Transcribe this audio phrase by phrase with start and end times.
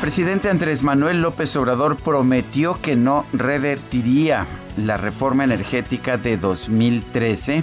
[0.00, 4.46] Presidente Andrés Manuel López Obrador prometió que no revertiría
[4.78, 7.62] la reforma energética de 2013,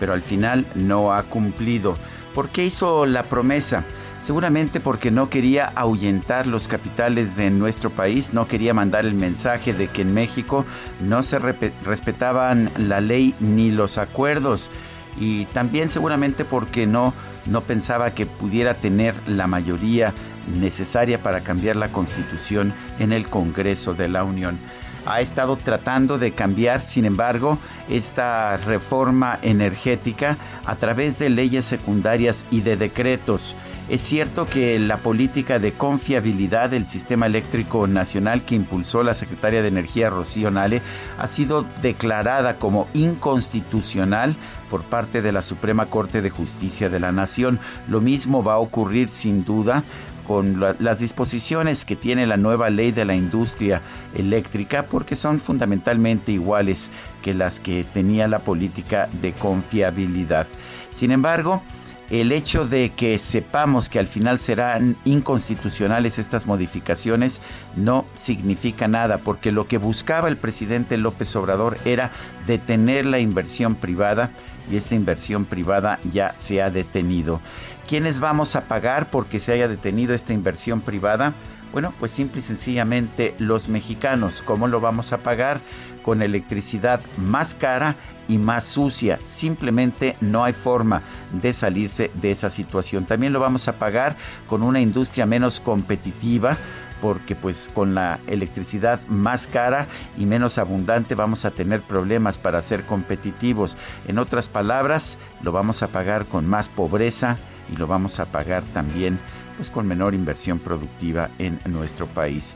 [0.00, 1.94] pero al final no ha cumplido.
[2.34, 3.84] ¿Por qué hizo la promesa?
[4.22, 9.74] Seguramente porque no quería ahuyentar los capitales de nuestro país, no quería mandar el mensaje
[9.74, 10.64] de que en México
[11.02, 14.70] no se respetaban la ley ni los acuerdos
[15.18, 17.12] y también seguramente porque no
[17.46, 20.14] no pensaba que pudiera tener la mayoría
[20.58, 24.58] necesaria para cambiar la constitución en el Congreso de la Unión.
[25.06, 32.44] Ha estado tratando de cambiar, sin embargo, esta reforma energética a través de leyes secundarias
[32.50, 33.54] y de decretos.
[33.86, 39.60] Es cierto que la política de confiabilidad del sistema eléctrico nacional que impulsó la secretaria
[39.60, 40.80] de Energía Rocío Nale
[41.18, 44.36] ha sido declarada como inconstitucional
[44.70, 47.60] por parte de la Suprema Corte de Justicia de la Nación.
[47.86, 49.84] Lo mismo va a ocurrir sin duda
[50.26, 53.82] con las disposiciones que tiene la nueva ley de la industria
[54.14, 56.88] eléctrica porque son fundamentalmente iguales
[57.22, 60.46] que las que tenía la política de confiabilidad.
[60.90, 61.62] Sin embargo,
[62.10, 67.40] el hecho de que sepamos que al final serán inconstitucionales estas modificaciones
[67.76, 72.12] no significa nada, porque lo que buscaba el presidente López Obrador era
[72.46, 74.30] detener la inversión privada
[74.70, 77.40] y esta inversión privada ya se ha detenido.
[77.88, 81.34] ¿Quiénes vamos a pagar porque se haya detenido esta inversión privada?
[81.74, 84.42] Bueno, pues simple y sencillamente los mexicanos.
[84.42, 85.60] ¿Cómo lo vamos a pagar?
[86.04, 87.96] Con electricidad más cara
[88.28, 89.18] y más sucia.
[89.20, 91.02] Simplemente no hay forma
[91.32, 93.06] de salirse de esa situación.
[93.06, 94.14] También lo vamos a pagar
[94.46, 96.56] con una industria menos competitiva
[97.02, 102.62] porque pues con la electricidad más cara y menos abundante vamos a tener problemas para
[102.62, 103.76] ser competitivos.
[104.06, 107.36] En otras palabras, lo vamos a pagar con más pobreza
[107.72, 109.18] y lo vamos a pagar también
[109.56, 112.54] pues con menor inversión productiva en nuestro país.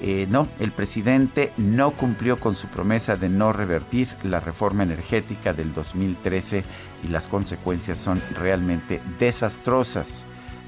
[0.00, 5.52] Eh, no, el presidente no cumplió con su promesa de no revertir la reforma energética
[5.52, 6.64] del 2013
[7.04, 10.24] y las consecuencias son realmente desastrosas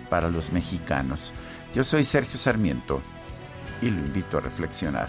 [0.09, 1.33] para los mexicanos.
[1.75, 3.03] Yo soy Sergio Sarmiento
[3.83, 5.09] y lo invito a reflexionar.